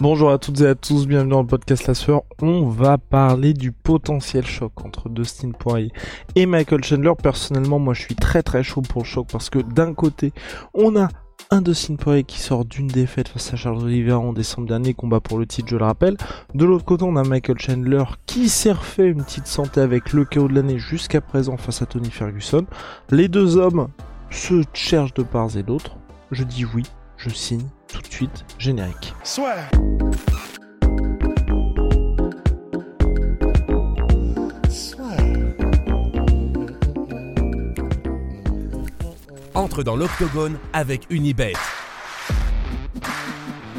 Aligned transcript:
Bonjour 0.00 0.30
à 0.30 0.38
toutes 0.38 0.60
et 0.60 0.66
à 0.68 0.76
tous, 0.76 1.08
bienvenue 1.08 1.32
dans 1.32 1.40
le 1.40 1.48
podcast 1.48 1.88
La 1.88 1.94
Sueur. 1.94 2.22
On 2.40 2.68
va 2.68 2.98
parler 2.98 3.52
du 3.52 3.72
potentiel 3.72 4.46
choc 4.46 4.84
entre 4.84 5.08
Dustin 5.08 5.50
Poirier 5.50 5.90
et 6.36 6.46
Michael 6.46 6.84
Chandler. 6.84 7.14
Personnellement, 7.20 7.80
moi 7.80 7.94
je 7.94 8.02
suis 8.02 8.14
très 8.14 8.44
très 8.44 8.62
chaud 8.62 8.80
pour 8.80 9.02
le 9.02 9.08
choc 9.08 9.26
parce 9.32 9.50
que 9.50 9.58
d'un 9.58 9.94
côté, 9.94 10.32
on 10.72 10.94
a 10.94 11.08
un 11.50 11.62
Dustin 11.62 11.96
Poirier 11.96 12.22
qui 12.22 12.38
sort 12.38 12.64
d'une 12.64 12.86
défaite 12.86 13.26
face 13.26 13.52
à 13.52 13.56
Charles 13.56 13.82
Oliveira 13.82 14.20
en 14.20 14.32
décembre 14.32 14.68
dernier, 14.68 14.94
combat 14.94 15.18
pour 15.18 15.36
le 15.36 15.46
titre, 15.46 15.66
je 15.68 15.76
le 15.76 15.84
rappelle. 15.84 16.16
De 16.54 16.64
l'autre 16.64 16.84
côté, 16.84 17.02
on 17.02 17.16
a 17.16 17.24
Michael 17.24 17.58
Chandler 17.58 18.04
qui 18.26 18.48
s'est 18.48 18.70
refait 18.70 19.08
une 19.08 19.24
petite 19.24 19.48
santé 19.48 19.80
avec 19.80 20.12
le 20.12 20.24
chaos 20.24 20.46
de 20.46 20.54
l'année 20.54 20.78
jusqu'à 20.78 21.20
présent 21.20 21.56
face 21.56 21.82
à 21.82 21.86
Tony 21.86 22.12
Ferguson. 22.12 22.66
Les 23.10 23.26
deux 23.26 23.56
hommes 23.56 23.88
se 24.30 24.62
cherchent 24.74 25.14
de 25.14 25.24
part 25.24 25.56
et 25.56 25.64
d'autre. 25.64 25.96
Je 26.30 26.44
dis 26.44 26.64
oui, 26.64 26.84
je 27.18 27.30
signe 27.30 27.66
tout 27.92 28.00
de 28.00 28.06
suite, 28.06 28.44
générique. 28.58 29.14
Swear. 29.24 29.68
Entre 39.54 39.82
dans 39.82 39.96
l'octogone 39.96 40.56
avec 40.72 41.06
Unibet. 41.10 41.54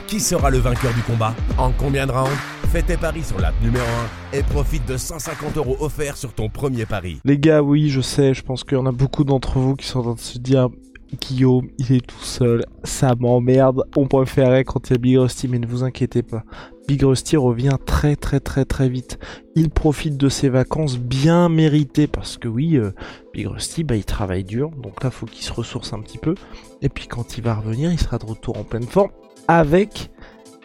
Qui 0.08 0.20
sera 0.20 0.50
le 0.50 0.58
vainqueur 0.58 0.94
du 0.94 1.02
combat 1.04 1.34
En 1.58 1.72
combien 1.72 2.08
de 2.08 2.12
rounds 2.12 2.30
Fais 2.72 2.84
tes 2.84 2.98
paris 2.98 3.24
sur 3.24 3.40
l'app 3.40 3.56
numéro 3.64 3.86
1 4.34 4.38
et 4.38 4.44
profite 4.44 4.86
de 4.88 4.98
150 4.98 5.58
euros 5.58 5.78
offerts 5.80 6.18
sur 6.18 6.34
ton 6.34 6.50
premier 6.50 6.86
pari. 6.86 7.20
Les 7.26 7.40
gars, 7.40 7.64
oui, 7.64 7.90
je 7.90 8.02
sais, 8.02 8.34
je 8.34 8.44
pense 8.44 8.64
qu'il 8.64 8.78
y 8.78 8.82
en 8.82 8.86
a 8.86 8.92
beaucoup 8.92 9.24
d'entre 9.24 9.58
vous 9.58 9.76
qui 9.76 9.88
sont 9.88 10.00
en 10.00 10.04
train 10.04 10.14
de 10.14 10.20
se 10.20 10.38
dire 10.38 10.70
Guillaume, 11.18 11.70
il 11.78 11.94
est 11.94 12.06
tout 12.06 12.24
seul, 12.24 12.66
ça 12.84 13.16
m'emmerde, 13.16 13.84
on 13.96 14.08
préférait 14.08 14.64
quand 14.64 14.90
il 14.90 14.94
y 14.94 14.96
a 14.96 15.00
Big 15.00 15.18
Rusty, 15.18 15.48
mais 15.48 15.60
ne 15.60 15.68
vous 15.68 15.84
inquiétez 15.84 16.22
pas. 16.22 16.44
Big 16.88 17.04
Rusty 17.04 17.38
revient 17.38 17.78
très 17.86 18.16
très 18.16 18.40
très 18.40 18.66
très 18.66 18.90
vite. 18.90 19.20
Il 19.56 19.70
profite 19.70 20.18
de 20.18 20.30
ses 20.30 20.50
vacances 20.50 20.98
bien 20.98 21.50
méritées 21.50 22.08
parce 22.08 22.38
que 22.38 22.48
oui, 22.48 22.78
euh, 22.78 22.92
Big 23.34 23.48
Rusty, 23.48 23.84
bah, 23.84 23.96
il 23.96 24.06
travaille 24.06 24.44
dur, 24.44 24.72
donc 24.72 25.04
là 25.04 25.12
faut 25.12 25.26
qu'il 25.26 25.44
se 25.44 25.54
ressource 25.54 25.94
un 25.94 26.00
petit 26.00 26.18
peu. 26.18 26.36
Et 26.82 26.90
puis 26.90 27.08
quand 27.08 27.38
il 27.38 27.44
va 27.44 27.56
revenir, 27.56 27.92
il 27.92 28.00
sera 28.00 28.18
de 28.18 28.26
retour 28.26 28.58
en 28.58 28.64
pleine 28.64 28.84
forme 28.84 29.12
avec 29.48 30.12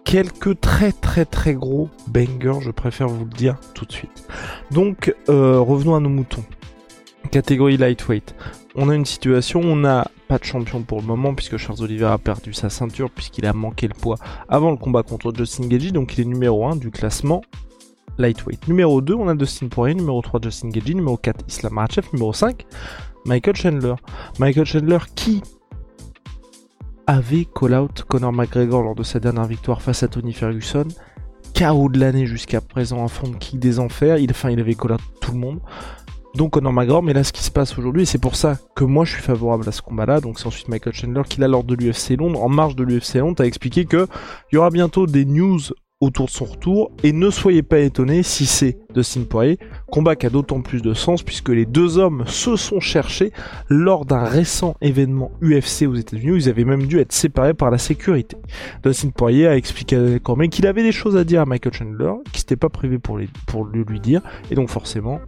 quelques 0.04 0.60
très 0.60 0.92
très 0.92 1.24
très 1.24 1.54
gros 1.54 1.88
bangers, 2.06 2.60
je 2.60 2.70
préfère 2.70 3.08
vous 3.08 3.24
le 3.24 3.30
dire 3.30 3.58
tout 3.74 3.84
de 3.84 3.92
suite. 3.92 4.26
Donc 4.70 5.14
euh, 5.28 5.58
revenons 5.58 5.94
à 5.94 6.00
nos 6.00 6.10
moutons. 6.10 6.44
Catégorie 7.30 7.76
lightweight. 7.76 8.34
On 8.76 8.88
a 8.88 8.94
une 8.94 9.04
situation, 9.04 9.60
on 9.60 9.76
n'a 9.76 10.08
pas 10.28 10.38
de 10.38 10.44
champion 10.44 10.82
pour 10.82 11.00
le 11.00 11.06
moment 11.06 11.34
puisque 11.34 11.56
Charles 11.56 11.82
Oliveira 11.82 12.14
a 12.14 12.18
perdu 12.18 12.52
sa 12.52 12.70
ceinture 12.70 13.10
puisqu'il 13.10 13.46
a 13.46 13.52
manqué 13.52 13.88
le 13.88 13.94
poids 13.94 14.16
avant 14.48 14.70
le 14.70 14.76
combat 14.76 15.02
contre 15.02 15.32
Justin 15.34 15.66
Gagey, 15.66 15.90
donc 15.90 16.16
il 16.16 16.22
est 16.22 16.24
numéro 16.24 16.66
1 16.66 16.76
du 16.76 16.90
classement 16.90 17.42
lightweight. 18.18 18.68
Numéro 18.68 19.00
2, 19.00 19.14
on 19.14 19.28
a 19.28 19.34
Dustin 19.34 19.68
Poirier, 19.68 19.94
numéro 19.94 20.20
3 20.22 20.40
Justin 20.42 20.68
Gagey, 20.68 20.94
numéro 20.94 21.16
4 21.16 21.44
Islam 21.48 21.74
Makhachev, 21.74 22.08
numéro 22.12 22.32
5 22.32 22.66
Michael 23.24 23.56
Chandler. 23.56 23.94
Michael 24.38 24.66
Chandler 24.66 24.98
qui 25.14 25.42
avait 27.06 27.46
call 27.46 27.74
out 27.74 28.04
Conor 28.08 28.32
McGregor 28.32 28.82
lors 28.82 28.94
de 28.94 29.02
sa 29.02 29.20
dernière 29.20 29.46
victoire 29.46 29.82
face 29.82 30.02
à 30.02 30.08
Tony 30.08 30.32
Ferguson. 30.32 30.88
KO 31.54 31.88
de 31.88 32.00
l'année 32.00 32.26
jusqu'à 32.26 32.60
présent, 32.60 33.04
un 33.04 33.08
front 33.08 33.32
kick 33.32 33.60
des 33.60 33.78
enfers. 33.78 34.18
Il, 34.18 34.30
enfin, 34.30 34.50
il 34.50 34.58
avait 34.58 34.74
call 34.74 34.92
out 34.92 35.00
tout 35.20 35.32
le 35.32 35.38
monde. 35.38 35.60
Donc 36.34 36.50
Conor 36.52 36.72
McGregor, 36.72 37.02
mais 37.02 37.12
là 37.12 37.22
ce 37.22 37.32
qui 37.32 37.44
se 37.44 37.50
passe 37.50 37.78
aujourd'hui, 37.78 38.06
c'est 38.06 38.18
pour 38.18 38.34
ça 38.34 38.58
que 38.74 38.84
moi 38.84 39.04
je 39.04 39.12
suis 39.12 39.22
favorable 39.22 39.68
à 39.68 39.72
ce 39.72 39.82
combat-là, 39.82 40.20
donc 40.20 40.38
c'est 40.38 40.46
ensuite 40.46 40.68
Michael 40.68 40.92
Chandler 40.92 41.22
qui 41.28 41.40
là 41.40 41.46
lors 41.46 41.62
de 41.62 41.74
l'UFC 41.74 42.16
Londres, 42.18 42.42
en 42.42 42.48
marge 42.48 42.74
de 42.74 42.82
l'UFC 42.82 43.14
Londres, 43.16 43.42
a 43.42 43.46
expliqué 43.46 43.84
que 43.84 44.08
il 44.50 44.56
y 44.56 44.58
aura 44.58 44.70
bientôt 44.70 45.06
des 45.06 45.24
news 45.24 45.60
autour 46.00 46.26
de 46.26 46.30
son 46.30 46.44
retour, 46.44 46.90
et 47.02 47.12
ne 47.12 47.30
soyez 47.30 47.62
pas 47.62 47.78
étonnés 47.78 48.22
si 48.22 48.46
c'est 48.46 48.78
Dustin 48.94 49.22
Poirier, 49.22 49.58
combat 49.90 50.16
qui 50.16 50.26
a 50.26 50.30
d'autant 50.30 50.60
plus 50.60 50.82
de 50.82 50.92
sens 50.92 51.22
puisque 51.22 51.48
les 51.48 51.66
deux 51.66 51.98
hommes 51.98 52.24
se 52.26 52.56
sont 52.56 52.80
cherchés 52.80 53.32
lors 53.68 54.04
d'un 54.04 54.24
récent 54.24 54.76
événement 54.80 55.30
UFC 55.40 55.86
aux 55.88 55.94
États-Unis 55.94 56.32
où 56.32 56.36
ils 56.36 56.48
avaient 56.48 56.64
même 56.64 56.86
dû 56.86 56.98
être 56.98 57.12
séparés 57.12 57.54
par 57.54 57.70
la 57.70 57.78
sécurité. 57.78 58.36
Dustin 58.84 59.10
Poirier 59.10 59.46
a 59.46 59.56
expliqué 59.56 60.18
quand 60.22 60.36
même 60.36 60.50
qu'il 60.50 60.66
avait 60.66 60.82
des 60.82 60.92
choses 60.92 61.16
à 61.16 61.24
dire 61.24 61.40
à 61.40 61.46
Michael 61.46 61.72
Chandler, 61.72 62.12
qui 62.32 62.40
s'était 62.40 62.56
pas 62.56 62.68
privé 62.68 62.98
pour, 62.98 63.16
lui 63.16 64.00
dire, 64.00 64.20
et 64.50 64.54
donc 64.54 64.68
forcément, 64.68 65.20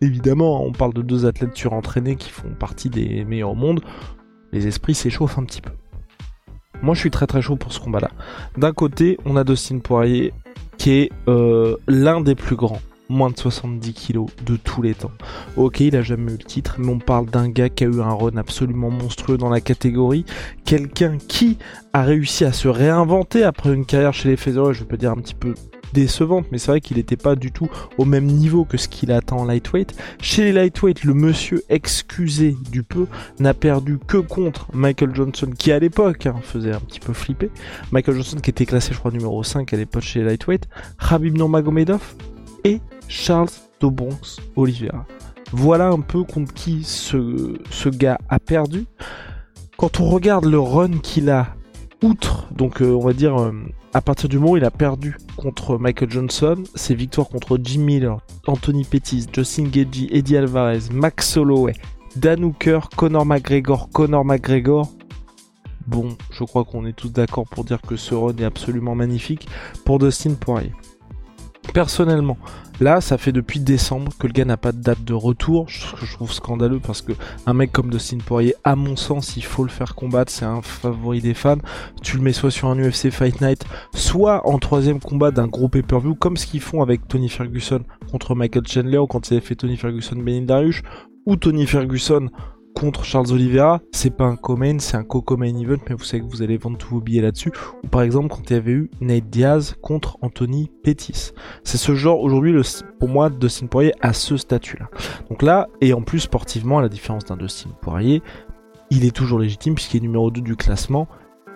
évidemment, 0.00 0.64
on 0.64 0.72
parle 0.72 0.94
de 0.94 1.02
deux 1.02 1.26
athlètes 1.26 1.56
surentraînés 1.56 2.16
qui 2.16 2.30
font 2.30 2.54
partie 2.58 2.90
des 2.90 3.24
meilleurs 3.24 3.50
au 3.50 3.54
monde, 3.54 3.80
les 4.52 4.66
esprits 4.66 4.94
s'échauffent 4.94 5.38
un 5.38 5.44
petit 5.44 5.60
peu. 5.60 5.70
Moi, 6.82 6.94
je 6.94 7.00
suis 7.00 7.10
très 7.10 7.26
très 7.26 7.40
chaud 7.40 7.56
pour 7.56 7.72
ce 7.72 7.80
combat-là. 7.80 8.10
D'un 8.56 8.72
côté, 8.72 9.18
on 9.24 9.36
a 9.36 9.44
Dustin 9.44 9.78
Poirier, 9.78 10.32
qui 10.78 10.92
est 10.92 11.12
euh, 11.28 11.76
l'un 11.88 12.20
des 12.20 12.34
plus 12.34 12.56
grands, 12.56 12.80
moins 13.08 13.30
de 13.30 13.38
70 13.38 13.94
kilos 13.94 14.28
de 14.44 14.56
tous 14.56 14.82
les 14.82 14.94
temps. 14.94 15.12
Ok, 15.56 15.80
il 15.80 15.96
a 15.96 16.02
jamais 16.02 16.32
eu 16.32 16.36
le 16.36 16.44
titre, 16.44 16.76
mais 16.78 16.88
on 16.88 16.98
parle 16.98 17.26
d'un 17.26 17.48
gars 17.48 17.70
qui 17.70 17.84
a 17.84 17.86
eu 17.86 18.00
un 18.00 18.12
run 18.12 18.36
absolument 18.36 18.90
monstrueux 18.90 19.38
dans 19.38 19.48
la 19.48 19.60
catégorie, 19.60 20.26
quelqu'un 20.64 21.16
qui 21.16 21.58
a 21.92 22.02
réussi 22.02 22.44
à 22.44 22.52
se 22.52 22.68
réinventer 22.68 23.42
après 23.42 23.72
une 23.72 23.86
carrière 23.86 24.12
chez 24.12 24.28
les 24.28 24.36
fédéraux, 24.36 24.72
je 24.72 24.84
peux 24.84 24.96
dire 24.96 25.12
un 25.12 25.16
petit 25.16 25.34
peu 25.34 25.54
décevante, 25.96 26.46
mais 26.52 26.58
c'est 26.58 26.70
vrai 26.70 26.80
qu'il 26.82 26.98
n'était 26.98 27.16
pas 27.16 27.36
du 27.36 27.52
tout 27.52 27.68
au 27.96 28.04
même 28.04 28.26
niveau 28.26 28.64
que 28.64 28.76
ce 28.76 28.86
qu'il 28.86 29.10
attend 29.12 29.38
en 29.38 29.44
lightweight. 29.46 29.94
Chez 30.20 30.44
les 30.44 30.52
lightweight, 30.52 31.04
le 31.04 31.14
monsieur 31.14 31.62
excusé 31.70 32.54
du 32.70 32.82
peu 32.82 33.06
n'a 33.38 33.54
perdu 33.54 33.98
que 34.06 34.18
contre 34.18 34.68
Michael 34.74 35.14
Johnson, 35.14 35.50
qui 35.58 35.72
à 35.72 35.78
l'époque 35.78 36.26
hein, 36.26 36.36
faisait 36.42 36.72
un 36.72 36.80
petit 36.80 37.00
peu 37.00 37.14
flipper. 37.14 37.50
Michael 37.92 38.16
Johnson 38.16 38.36
qui 38.42 38.50
était 38.50 38.66
classé, 38.66 38.92
je 38.92 38.98
crois, 38.98 39.10
numéro 39.10 39.42
5 39.42 39.72
à 39.72 39.76
l'époque 39.76 40.02
chez 40.02 40.18
les 40.20 40.26
lightweight. 40.26 40.68
Khabib 41.08 41.34
Nurmagomedov 41.34 42.02
et 42.64 42.80
Charles 43.08 43.48
de 43.80 43.86
Bronx 43.86 44.38
Oliveira. 44.54 45.06
Voilà 45.52 45.88
un 45.88 46.00
peu 46.00 46.24
contre 46.24 46.52
qui 46.52 46.84
ce, 46.84 47.56
ce 47.70 47.88
gars 47.88 48.18
a 48.28 48.38
perdu. 48.38 48.84
Quand 49.78 50.00
on 50.00 50.10
regarde 50.10 50.44
le 50.44 50.58
run 50.58 50.98
qu'il 50.98 51.30
a 51.30 51.54
outre, 52.02 52.48
donc 52.52 52.82
euh, 52.82 52.92
on 52.92 53.00
va 53.00 53.14
dire 53.14 53.40
euh, 53.40 53.52
à 53.96 54.02
partir 54.02 54.28
du 54.28 54.38
moment 54.38 54.52
où 54.52 54.56
il 54.58 54.64
a 54.66 54.70
perdu 54.70 55.16
contre 55.38 55.78
Michael 55.78 56.10
Johnson, 56.10 56.62
ses 56.74 56.94
victoires 56.94 57.30
contre 57.30 57.58
Jim 57.62 57.80
Miller, 57.80 58.18
Anthony 58.46 58.84
Pettis, 58.84 59.26
Justin 59.32 59.68
Gagey, 59.68 60.08
Eddie 60.10 60.36
Alvarez, 60.36 60.90
Max 60.92 61.34
Holloway, 61.38 61.72
Dan 62.14 62.44
Hooker, 62.44 62.90
Conor 62.94 63.24
McGregor, 63.24 63.88
Conor 63.88 64.22
McGregor. 64.22 64.92
Bon, 65.86 66.08
je 66.30 66.44
crois 66.44 66.66
qu'on 66.66 66.84
est 66.84 66.92
tous 66.92 67.08
d'accord 67.08 67.46
pour 67.48 67.64
dire 67.64 67.80
que 67.80 67.96
ce 67.96 68.14
run 68.14 68.36
est 68.36 68.44
absolument 68.44 68.94
magnifique 68.94 69.48
pour 69.86 69.98
Dustin 69.98 70.34
Poirier. 70.34 70.72
Personnellement, 71.72 72.38
là, 72.80 73.00
ça 73.00 73.18
fait 73.18 73.32
depuis 73.32 73.60
décembre 73.60 74.12
que 74.18 74.26
le 74.26 74.32
gars 74.32 74.44
n'a 74.44 74.56
pas 74.56 74.72
de 74.72 74.80
date 74.80 75.04
de 75.04 75.14
retour, 75.14 75.66
ce 75.70 75.94
que 75.94 76.06
je 76.06 76.12
trouve 76.14 76.32
scandaleux 76.32 76.80
parce 76.80 77.02
que 77.02 77.12
un 77.46 77.52
mec 77.52 77.72
comme 77.72 77.90
Dustin 77.90 78.18
Poirier, 78.18 78.54
à 78.64 78.76
mon 78.76 78.96
sens, 78.96 79.36
il 79.36 79.44
faut 79.44 79.62
le 79.62 79.70
faire 79.70 79.94
combattre, 79.94 80.32
c'est 80.32 80.44
un 80.44 80.62
favori 80.62 81.20
des 81.20 81.34
fans. 81.34 81.58
Tu 82.02 82.16
le 82.16 82.22
mets 82.22 82.32
soit 82.32 82.50
sur 82.50 82.68
un 82.68 82.78
UFC 82.78 83.10
Fight 83.10 83.40
Night, 83.40 83.64
soit 83.94 84.46
en 84.48 84.58
troisième 84.58 85.00
combat 85.00 85.30
d'un 85.30 85.48
gros 85.48 85.68
pay-per-view, 85.68 86.14
comme 86.14 86.36
ce 86.36 86.46
qu'ils 86.46 86.60
font 86.60 86.82
avec 86.82 87.06
Tony 87.08 87.28
Ferguson 87.28 87.82
contre 88.10 88.34
Michael 88.34 88.66
Chandler 88.66 89.02
quand 89.08 89.30
il 89.30 89.34
avait 89.34 89.46
fait 89.46 89.56
Tony 89.56 89.76
Ferguson 89.76 90.16
Benin 90.16 90.42
Darius, 90.42 90.82
ou 91.26 91.36
Tony 91.36 91.66
Ferguson 91.66 92.30
contre 92.76 93.04
Charles 93.04 93.32
Oliveira, 93.32 93.80
c'est 93.90 94.14
pas 94.14 94.24
un 94.24 94.36
co-main, 94.36 94.78
c'est 94.78 94.98
un 94.98 95.02
co-main 95.02 95.56
event, 95.56 95.78
mais 95.88 95.94
vous 95.94 96.04
savez 96.04 96.22
que 96.22 96.28
vous 96.28 96.42
allez 96.42 96.58
vendre 96.58 96.76
tous 96.76 96.90
vos 96.90 97.00
billets 97.00 97.22
là-dessus. 97.22 97.50
Ou 97.82 97.88
par 97.88 98.02
exemple, 98.02 98.28
quand 98.28 98.50
il 98.50 98.52
y 98.52 98.56
avait 98.56 98.72
eu 98.72 98.90
Nate 99.00 99.30
Diaz 99.30 99.76
contre 99.80 100.18
Anthony 100.20 100.70
Pettis. 100.82 101.32
C'est 101.64 101.78
ce 101.78 101.94
genre, 101.94 102.20
aujourd'hui, 102.20 102.54
pour 103.00 103.08
moi, 103.08 103.30
Dustin 103.30 103.66
Poirier 103.66 103.94
a 104.02 104.12
ce 104.12 104.36
statut-là. 104.36 104.90
Donc 105.30 105.42
là, 105.42 105.68
et 105.80 105.94
en 105.94 106.02
plus, 106.02 106.20
sportivement, 106.20 106.78
à 106.78 106.82
la 106.82 106.90
différence 106.90 107.24
d'un 107.24 107.38
Dustin 107.38 107.70
Poirier, 107.80 108.22
il 108.90 109.06
est 109.06 109.14
toujours 109.14 109.38
légitime 109.38 109.74
puisqu'il 109.74 109.96
est 109.98 110.00
numéro 110.00 110.30
2 110.30 110.42
du 110.42 110.54
classement. 110.54 111.08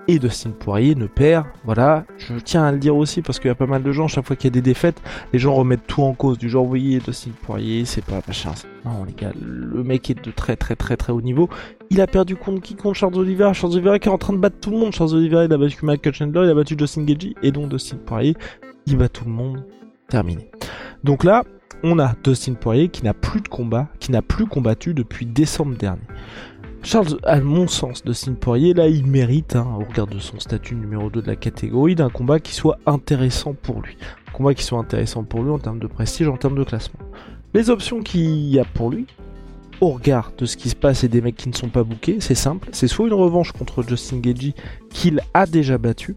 Et 0.09 0.19
Dustin 0.19 0.51
Poirier 0.51 0.95
ne 0.97 1.07
perd, 1.07 1.47
voilà, 1.65 2.05
je 2.19 2.35
tiens 2.35 2.65
à 2.65 2.73
le 2.73 2.79
dire 2.79 2.97
aussi 2.97 3.23
parce 3.23 3.39
qu'il 3.39 3.49
y 3.49 3.53
a 3.53 3.55
pas 3.55 3.67
mal 3.67 3.83
de 3.83 3.93
gens, 3.93 4.09
chaque 4.09 4.27
fois 4.27 4.35
qu'il 4.35 4.47
y 4.47 4.53
a 4.53 4.55
des 4.55 4.63
défaites, 4.63 5.01
les 5.33 5.39
gens 5.39 5.55
remettent 5.55 5.87
tout 5.87 6.03
en 6.03 6.15
cause, 6.15 6.37
du 6.37 6.49
genre, 6.49 6.65
voyez, 6.65 6.99
Dustin 6.99 7.31
Poirier, 7.43 7.85
c'est 7.85 8.05
pas 8.05 8.21
machin. 8.27 8.53
Non, 8.85 9.05
les 9.05 9.13
gars, 9.13 9.33
le 9.41 9.85
mec 9.85 10.11
est 10.11 10.25
de 10.25 10.31
très 10.31 10.57
très 10.57 10.75
très 10.75 10.97
très 10.97 11.13
haut 11.13 11.21
niveau. 11.21 11.49
Il 11.91 12.01
a 12.01 12.07
perdu 12.07 12.35
contre 12.35 12.61
qui 12.63 12.75
Contre 12.75 12.97
Charles 12.97 13.17
Oliveira? 13.19 13.53
Charles 13.53 13.75
Oliveira 13.75 13.99
qui 13.99 14.09
est 14.09 14.13
en 14.13 14.19
train 14.19 14.33
de 14.33 14.39
battre 14.39 14.57
tout 14.61 14.71
le 14.71 14.79
monde. 14.79 14.93
Charles 14.93 15.15
Oliveira, 15.15 15.45
il 15.45 15.53
a 15.53 15.59
battu 15.59 15.85
Michael 15.85 16.15
Chandler, 16.15 16.43
il 16.45 16.51
a 16.51 16.55
battu 16.55 16.75
Justin 16.79 17.05
Gagey, 17.05 17.35
et 17.43 17.53
donc 17.53 17.69
Dustin 17.69 17.99
Poirier, 18.05 18.35
il 18.87 18.97
bat 18.97 19.09
tout 19.09 19.25
le 19.25 19.31
monde. 19.31 19.65
Terminé. 20.09 20.51
Donc 21.05 21.23
là, 21.23 21.45
on 21.83 21.99
a 21.99 22.15
Dustin 22.25 22.55
Poirier 22.55 22.89
qui 22.89 23.05
n'a 23.05 23.15
plus 23.15 23.41
de 23.41 23.49
combat, 23.49 23.89
qui 24.01 24.13
n'a 24.13 24.23
plus 24.23 24.47
combattu 24.47 24.93
depuis 24.93 25.25
décembre 25.25 25.77
dernier. 25.77 26.03
Charles, 26.83 27.19
à 27.25 27.41
mon 27.41 27.69
sens, 27.69 28.03
Dustin 28.05 28.35
Poirier, 28.35 28.73
là, 28.73 28.89
il 28.89 29.07
mérite, 29.07 29.55
hein, 29.55 29.67
au 29.79 29.85
regard 29.85 30.07
de 30.07 30.19
son 30.19 30.41
statut 30.41 30.75
numéro 30.75 31.11
2 31.11 31.23
de 31.23 31.27
la 31.27 31.37
catégorie, 31.37 31.95
d'un 31.95 32.09
combat 32.09 32.41
qui 32.41 32.55
soit 32.55 32.79
intéressant 32.87 33.55
pour 33.55 33.83
lui. 33.83 33.97
Un 34.29 34.33
combat 34.33 34.55
qui 34.55 34.65
soit 34.65 34.79
intéressant 34.79 35.23
pour 35.23 35.43
lui 35.43 35.51
en 35.51 35.59
termes 35.59 35.79
de 35.79 35.87
prestige, 35.87 36.29
en 36.29 36.37
termes 36.37 36.57
de 36.57 36.65
classement. 36.65 37.01
Les 37.53 37.69
options 37.69 38.01
qu'il 38.03 38.49
y 38.49 38.59
a 38.59 38.65
pour 38.65 38.91
lui, 38.91 39.07
au 39.81 39.91
regard 39.91 40.33
de 40.37 40.47
ce 40.47 40.57
qui 40.57 40.71
se 40.71 40.77
passe 40.77 41.05
et 41.05 41.09
des 41.09 41.21
mecs 41.21 41.37
qui 41.37 41.49
ne 41.49 41.55
sont 41.55 41.69
pas 41.69 41.85
bookés, 41.85 42.19
c'est 42.21 42.35
simple, 42.35 42.69
c'est 42.73 42.89
soit 42.89 43.07
une 43.07 43.15
revanche 43.15 43.53
contre 43.53 43.83
Justin 43.83 44.19
Gagey 44.19 44.55
qu'il 44.91 45.21
a 45.35 45.47
déjà 45.47 45.79
battu, 45.79 46.17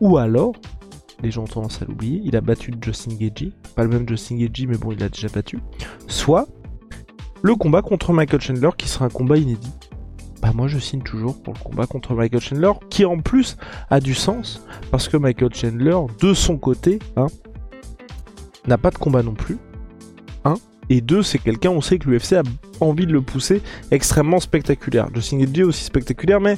ou 0.00 0.16
alors 0.16 0.54
les 1.22 1.30
gens 1.30 1.44
ont 1.44 1.48
tendance 1.48 1.82
à 1.82 1.84
l'oublier, 1.84 2.20
il 2.24 2.36
a 2.36 2.40
battu 2.40 2.72
Justin 2.80 3.14
Gagey, 3.14 3.52
pas 3.74 3.82
le 3.82 3.88
même 3.88 4.08
Justin 4.08 4.36
Gagey, 4.36 4.66
mais 4.66 4.78
bon, 4.78 4.92
il 4.92 4.98
l'a 4.98 5.08
déjà 5.08 5.28
battu. 5.28 5.58
Soit 6.06 6.46
le 7.42 7.54
combat 7.54 7.82
contre 7.82 8.12
Michael 8.12 8.40
Chandler, 8.40 8.70
qui 8.76 8.88
sera 8.88 9.04
un 9.04 9.10
combat 9.10 9.36
inédit. 9.36 9.72
Bah 10.40 10.52
moi 10.54 10.68
je 10.68 10.78
signe 10.78 11.02
toujours 11.02 11.40
pour 11.42 11.54
le 11.54 11.58
combat 11.58 11.86
contre 11.86 12.14
Michael 12.14 12.40
Chandler, 12.40 12.72
qui 12.90 13.04
en 13.04 13.18
plus 13.18 13.56
a 13.90 14.00
du 14.00 14.14
sens, 14.14 14.62
parce 14.90 15.08
que 15.08 15.16
Michael 15.16 15.52
Chandler, 15.54 15.96
de 16.20 16.34
son 16.34 16.58
côté, 16.58 17.00
hein, 17.16 17.26
n'a 18.66 18.78
pas 18.78 18.90
de 18.90 18.98
combat 18.98 19.22
non 19.22 19.34
plus. 19.34 19.58
Un, 20.44 20.54
et 20.90 21.00
deux, 21.00 21.22
c'est 21.22 21.38
quelqu'un, 21.38 21.70
on 21.70 21.80
sait 21.80 21.98
que 21.98 22.08
l'UFC 22.08 22.34
a 22.34 22.42
envie 22.80 23.06
de 23.06 23.12
le 23.12 23.20
pousser 23.20 23.62
extrêmement 23.90 24.40
spectaculaire. 24.40 25.08
Justin 25.12 25.38
Gagey 25.38 25.64
aussi 25.64 25.84
spectaculaire, 25.84 26.40
mais 26.40 26.56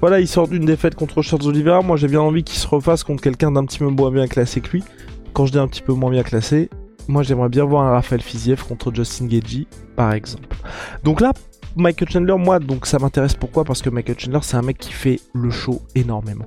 voilà, 0.00 0.20
il 0.20 0.28
sort 0.28 0.46
d'une 0.46 0.64
défaite 0.64 0.94
contre 0.94 1.22
Charles 1.22 1.46
Oliveira. 1.46 1.82
Moi, 1.82 1.96
j'ai 1.96 2.06
bien 2.06 2.20
envie 2.20 2.44
qu'il 2.44 2.58
se 2.58 2.68
refasse 2.68 3.02
contre 3.02 3.20
quelqu'un 3.20 3.50
d'un 3.50 3.64
petit 3.64 3.80
peu 3.80 3.88
moins 3.88 4.12
bien 4.12 4.28
classé 4.28 4.60
que 4.60 4.70
lui. 4.70 4.84
Quand 5.32 5.46
je 5.46 5.52
dis 5.52 5.58
un 5.58 5.66
petit 5.66 5.82
peu 5.82 5.92
moins 5.92 6.10
bien 6.10 6.22
classé, 6.22 6.70
moi, 7.08 7.24
j'aimerais 7.24 7.48
bien 7.48 7.64
voir 7.64 7.84
un 7.84 7.90
Raphaël 7.90 8.22
Fiziev 8.22 8.62
contre 8.64 8.94
Justin 8.94 9.26
Gagey, 9.26 9.66
par 9.96 10.12
exemple. 10.12 10.56
Donc 11.02 11.20
là, 11.20 11.32
Michael 11.78 12.10
Chandler, 12.10 12.34
moi, 12.36 12.58
donc 12.58 12.86
ça 12.86 12.98
m'intéresse 12.98 13.34
pourquoi? 13.34 13.64
Parce 13.64 13.82
que 13.82 13.88
Michael 13.88 14.18
Chandler, 14.18 14.40
c'est 14.42 14.56
un 14.56 14.62
mec 14.62 14.78
qui 14.78 14.92
fait 14.92 15.20
le 15.32 15.48
show 15.50 15.80
énormément. 15.94 16.46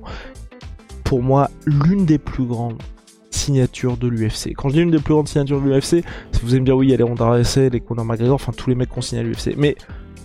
Pour 1.04 1.22
moi, 1.22 1.50
l'une 1.64 2.04
des 2.04 2.18
plus 2.18 2.44
grandes 2.44 2.80
signatures 3.30 3.96
de 3.96 4.08
l'UFC. 4.08 4.52
Quand 4.54 4.68
je 4.68 4.74
dis 4.74 4.80
une 4.82 4.90
des 4.90 4.98
plus 4.98 5.14
grandes 5.14 5.28
signatures 5.28 5.62
de 5.62 5.70
l'UFC, 5.70 6.04
vous 6.42 6.50
allez 6.50 6.60
me 6.60 6.66
dire 6.66 6.76
oui, 6.76 6.88
il 6.88 6.90
y 6.90 6.94
a 6.94 6.98
les 6.98 7.02
Ronda 7.02 7.24
Rousey, 7.24 7.70
les 7.70 7.80
Conor 7.80 8.04
McGregor, 8.04 8.34
enfin 8.34 8.52
tous 8.54 8.68
les 8.68 8.76
mecs 8.76 8.90
qu'on 8.90 9.00
signe 9.00 9.20
à 9.20 9.22
l'UFC. 9.22 9.54
Mais 9.56 9.74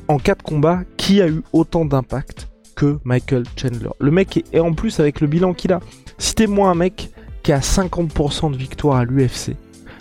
en 0.09 0.17
cas 0.17 0.35
de 0.35 0.43
combat, 0.43 0.81
qui 0.97 1.21
a 1.21 1.29
eu 1.29 1.41
autant 1.53 1.85
d'impact 1.85 2.49
que 2.75 2.97
Michael 3.05 3.43
Chandler? 3.55 3.89
Le 3.99 4.11
mec 4.11 4.35
est, 4.35 4.53
et 4.53 4.59
en 4.59 4.73
plus 4.73 4.99
avec 4.99 5.21
le 5.21 5.27
bilan 5.27 5.53
qu'il 5.53 5.71
a. 5.71 5.79
Citez-moi 6.17 6.69
un 6.69 6.75
mec 6.75 7.11
qui 7.43 7.53
a 7.53 7.59
50% 7.59 8.51
de 8.51 8.57
victoire 8.57 8.97
à 8.97 9.05
l'UFC 9.05 9.55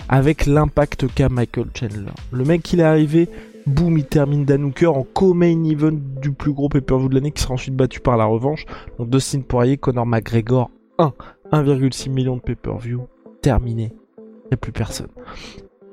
avec 0.08 0.46
l'impact 0.46 1.06
qu'a 1.14 1.28
Michael 1.28 1.68
Chandler. 1.78 2.12
Le 2.32 2.44
mec 2.44 2.72
il 2.72 2.80
est 2.80 2.84
arrivé, 2.84 3.28
boum, 3.66 3.98
il 3.98 4.06
termine 4.06 4.44
Dan 4.44 4.72
en 4.86 5.02
co-main 5.02 5.64
event 5.64 5.98
du 6.20 6.32
plus 6.32 6.52
gros 6.52 6.68
pay-per-view 6.68 7.08
de 7.08 7.14
l'année 7.14 7.32
qui 7.32 7.42
sera 7.42 7.54
ensuite 7.54 7.74
battu 7.74 8.00
par 8.00 8.16
la 8.16 8.24
revanche. 8.24 8.64
Donc 8.98 9.10
Dustin 9.10 9.40
Poirier, 9.40 9.76
Conor 9.76 10.06
McGregor 10.06 10.70
1, 10.98 11.12
1,6 11.52 12.10
million 12.10 12.36
de 12.36 12.42
pay-per-view, 12.42 13.06
terminé. 13.42 13.92
Il 14.18 14.48
n'y 14.50 14.54
a 14.54 14.56
plus 14.56 14.72
personne 14.72 15.08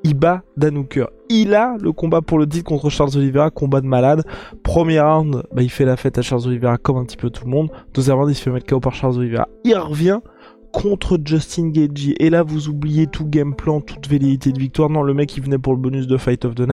il 0.03 0.13
bat 0.13 0.43
Dan 0.57 0.77
Hooker. 0.77 1.05
Il 1.29 1.55
a 1.55 1.77
le 1.79 1.91
combat 1.91 2.21
pour 2.21 2.37
le 2.37 2.47
titre 2.47 2.65
contre 2.65 2.89
Charles 2.89 3.15
Oliveira, 3.15 3.49
combat 3.49 3.81
de 3.81 3.87
malade. 3.87 4.23
Premier 4.61 4.99
round, 4.99 5.43
bah, 5.53 5.61
il 5.61 5.69
fait 5.69 5.85
la 5.85 5.97
fête 5.97 6.17
à 6.17 6.21
Charles 6.21 6.45
Oliveira 6.45 6.77
comme 6.77 6.97
un 6.97 7.05
petit 7.05 7.17
peu 7.17 7.29
tout 7.29 7.45
le 7.45 7.51
monde. 7.51 7.69
Deuxième 7.93 8.17
round, 8.17 8.29
il 8.29 8.35
se 8.35 8.43
fait 8.43 8.51
mettre 8.51 8.67
KO 8.67 8.79
par 8.79 8.93
Charles 8.93 9.17
Oliveira. 9.17 9.47
Il 9.63 9.75
revient 9.77 10.19
contre 10.71 11.17
Justin 11.23 11.69
Gagey. 11.69 12.15
Et 12.19 12.29
là, 12.29 12.43
vous 12.43 12.67
oubliez 12.67 13.07
tout 13.07 13.25
game 13.25 13.55
plan, 13.55 13.81
toute 13.81 14.07
velléité 14.07 14.51
de 14.51 14.59
victoire. 14.59 14.89
Non, 14.89 15.03
le 15.03 15.13
mec, 15.13 15.35
il 15.37 15.43
venait 15.43 15.57
pour 15.57 15.73
le 15.73 15.79
bonus 15.79 16.07
de 16.07 16.17
Fight 16.17 16.45
of 16.45 16.55
the 16.55 16.59
Night. 16.61 16.72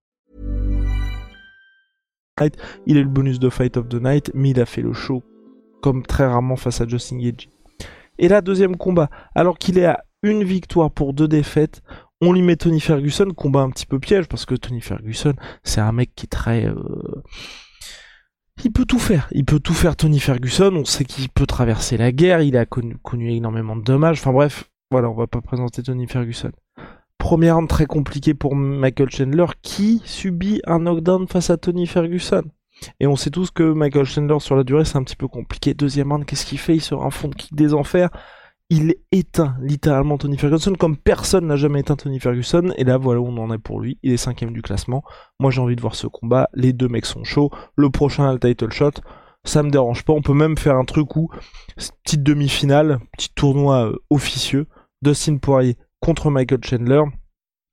Il 2.85 2.97
est 2.97 3.03
le 3.03 3.09
bonus 3.09 3.39
de 3.39 3.49
Fight 3.49 3.77
of 3.77 3.89
the 3.89 4.01
Night, 4.01 4.31
mais 4.33 4.51
il 4.51 4.59
a 4.59 4.65
fait 4.65 4.81
le 4.81 4.93
show 4.93 5.23
comme 5.81 6.03
très 6.03 6.25
rarement 6.25 6.55
face 6.55 6.81
à 6.81 6.87
Justin 6.87 7.17
Gage. 7.17 7.49
Et 8.19 8.27
là, 8.27 8.41
deuxième 8.41 8.77
combat, 8.77 9.09
alors 9.35 9.57
qu'il 9.57 9.77
est 9.77 9.85
à 9.85 10.03
une 10.23 10.43
victoire 10.43 10.91
pour 10.91 11.13
deux 11.13 11.27
défaites, 11.27 11.81
on 12.21 12.33
lui 12.33 12.43
met 12.43 12.55
Tony 12.55 12.79
Ferguson, 12.79 13.29
combat 13.35 13.61
un 13.61 13.71
petit 13.71 13.87
peu 13.87 13.99
piège, 13.99 14.27
parce 14.27 14.45
que 14.45 14.53
Tony 14.53 14.81
Ferguson, 14.81 15.33
c'est 15.63 15.81
un 15.81 15.91
mec 15.91 16.11
qui 16.15 16.25
est 16.25 16.29
très... 16.29 16.67
Euh, 16.67 17.23
il 18.63 18.71
peut 18.71 18.85
tout 18.85 18.99
faire, 18.99 19.27
il 19.31 19.43
peut 19.43 19.59
tout 19.59 19.73
faire 19.73 19.95
Tony 19.95 20.19
Ferguson, 20.19 20.71
on 20.75 20.85
sait 20.85 21.03
qu'il 21.03 21.29
peut 21.29 21.47
traverser 21.47 21.97
la 21.97 22.11
guerre, 22.11 22.41
il 22.41 22.57
a 22.57 22.67
connu, 22.67 22.95
connu 23.01 23.31
énormément 23.31 23.75
de 23.75 23.81
dommages, 23.81 24.19
enfin 24.19 24.33
bref, 24.33 24.69
voilà, 24.91 25.09
on 25.09 25.15
va 25.15 25.25
pas 25.25 25.41
présenter 25.41 25.81
Tony 25.81 26.05
Ferguson. 26.05 26.51
Première 27.21 27.57
round 27.57 27.69
très 27.69 27.85
compliqué 27.85 28.33
pour 28.33 28.55
Michael 28.55 29.11
Chandler 29.11 29.45
qui 29.61 30.01
subit 30.05 30.59
un 30.65 30.79
knockdown 30.79 31.27
face 31.27 31.51
à 31.51 31.57
Tony 31.57 31.85
Ferguson. 31.85 32.41
Et 32.99 33.05
on 33.05 33.15
sait 33.15 33.29
tous 33.29 33.51
que 33.51 33.61
Michael 33.61 34.05
Chandler 34.05 34.39
sur 34.39 34.55
la 34.55 34.63
durée 34.63 34.85
c'est 34.85 34.97
un 34.97 35.03
petit 35.03 35.15
peu 35.15 35.27
compliqué. 35.27 35.75
Deuxième 35.75 36.11
round, 36.11 36.25
qu'est-ce 36.25 36.47
qu'il 36.47 36.57
fait? 36.57 36.75
Il 36.75 36.81
sort 36.81 37.05
un 37.05 37.11
fond 37.11 37.27
de 37.27 37.35
kick 37.35 37.53
des 37.53 37.75
enfers. 37.75 38.09
Il 38.71 38.95
éteint 39.11 39.55
littéralement 39.61 40.17
Tony 40.17 40.35
Ferguson 40.35 40.73
comme 40.73 40.97
personne 40.97 41.45
n'a 41.45 41.57
jamais 41.57 41.81
éteint 41.81 41.95
Tony 41.95 42.19
Ferguson. 42.19 42.73
Et 42.75 42.83
là 42.83 42.97
voilà 42.97 43.21
où 43.21 43.27
on 43.27 43.37
en 43.37 43.53
est 43.53 43.59
pour 43.59 43.79
lui. 43.79 43.99
Il 44.01 44.11
est 44.11 44.17
cinquième 44.17 44.51
du 44.51 44.63
classement. 44.63 45.03
Moi 45.39 45.51
j'ai 45.51 45.61
envie 45.61 45.75
de 45.75 45.81
voir 45.81 45.93
ce 45.93 46.07
combat. 46.07 46.49
Les 46.55 46.73
deux 46.73 46.87
mecs 46.87 47.05
sont 47.05 47.23
chauds. 47.23 47.51
Le 47.75 47.91
prochain 47.91 48.27
a 48.27 48.33
le 48.33 48.39
title 48.39 48.71
shot. 48.71 48.93
Ça 49.43 49.61
me 49.61 49.69
dérange 49.69 50.03
pas. 50.05 50.13
On 50.13 50.23
peut 50.23 50.33
même 50.33 50.57
faire 50.57 50.75
un 50.75 50.85
truc 50.85 51.15
où 51.15 51.29
petite 52.03 52.23
demi-finale, 52.23 52.97
petit 53.15 53.29
tournoi 53.35 53.91
euh, 53.91 53.95
officieux. 54.09 54.65
Dustin 55.03 55.37
Poirier 55.37 55.77
contre 56.01 56.29
Michael 56.29 56.63
Chandler. 56.63 57.03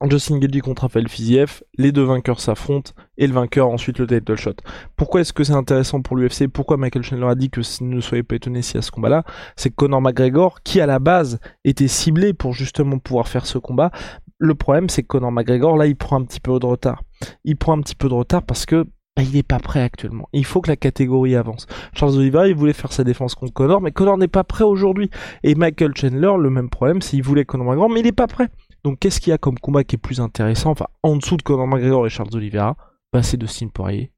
Justin 0.08 0.38
Gagey 0.38 0.60
contre 0.60 0.82
Raphaël 0.82 1.08
Fiziev, 1.08 1.64
les 1.76 1.90
deux 1.90 2.04
vainqueurs 2.04 2.38
s'affrontent 2.38 2.92
et 3.16 3.26
le 3.26 3.32
vainqueur 3.32 3.66
ensuite 3.66 3.98
le 3.98 4.06
title 4.06 4.36
shot. 4.36 4.54
Pourquoi 4.94 5.22
est-ce 5.22 5.32
que 5.32 5.42
c'est 5.42 5.54
intéressant 5.54 6.02
pour 6.02 6.16
l'UFC 6.16 6.46
Pourquoi 6.46 6.76
Michael 6.76 7.02
Chandler 7.02 7.26
a 7.26 7.34
dit 7.34 7.50
que 7.50 7.62
ne 7.82 8.00
soyez 8.00 8.22
pas 8.22 8.36
étonnés 8.36 8.62
si 8.62 8.78
à 8.78 8.82
ce 8.82 8.92
combat-là? 8.92 9.24
C'est 9.56 9.70
Conor 9.70 10.00
McGregor, 10.00 10.62
qui 10.62 10.80
à 10.80 10.86
la 10.86 11.00
base 11.00 11.40
était 11.64 11.88
ciblé 11.88 12.32
pour 12.32 12.52
justement 12.52 13.00
pouvoir 13.00 13.26
faire 13.26 13.44
ce 13.44 13.58
combat, 13.58 13.90
le 14.38 14.54
problème 14.54 14.88
c'est 14.88 15.02
que 15.02 15.08
Conor 15.08 15.32
McGregor 15.32 15.76
là 15.76 15.86
il 15.86 15.96
prend 15.96 16.20
un 16.20 16.24
petit 16.24 16.40
peu 16.40 16.56
de 16.60 16.66
retard. 16.66 17.02
Il 17.42 17.56
prend 17.56 17.76
un 17.76 17.80
petit 17.80 17.96
peu 17.96 18.08
de 18.08 18.14
retard 18.14 18.44
parce 18.44 18.66
que 18.66 18.84
bah, 19.18 19.24
il 19.24 19.32
n'est 19.32 19.42
pas 19.42 19.58
prêt 19.58 19.82
actuellement. 19.82 20.28
Il 20.32 20.44
faut 20.44 20.60
que 20.60 20.70
la 20.70 20.76
catégorie 20.76 21.34
avance. 21.34 21.66
Charles 21.92 22.18
Oliveira, 22.18 22.46
il 22.46 22.54
voulait 22.54 22.72
faire 22.72 22.92
sa 22.92 23.02
défense 23.02 23.34
contre 23.34 23.52
Conor, 23.52 23.80
mais 23.80 23.90
Conor 23.90 24.16
n'est 24.16 24.28
pas 24.28 24.44
prêt 24.44 24.62
aujourd'hui. 24.62 25.10
Et 25.42 25.56
Michael 25.56 25.92
Chandler, 25.96 26.34
le 26.38 26.50
même 26.50 26.70
problème, 26.70 27.00
qu'il 27.00 27.24
voulait 27.24 27.44
Conor 27.44 27.66
McGregor, 27.66 27.90
mais 27.90 27.98
il 27.98 28.04
n'est 28.04 28.12
pas 28.12 28.28
prêt. 28.28 28.48
Donc 28.84 29.00
qu'est-ce 29.00 29.20
qu'il 29.20 29.32
y 29.32 29.34
a 29.34 29.38
comme 29.38 29.58
combat 29.58 29.82
qui 29.82 29.96
est 29.96 29.98
plus 29.98 30.20
intéressant? 30.20 30.70
Enfin, 30.70 30.86
en 31.02 31.16
dessous 31.16 31.36
de 31.36 31.42
Conor 31.42 31.66
McGregor 31.66 32.06
et 32.06 32.10
Charles 32.10 32.30
Oliveira, 32.32 32.76
bah, 33.12 33.24
c'est 33.24 33.36
Dustin 33.36 33.66
Poirier. 33.66 34.12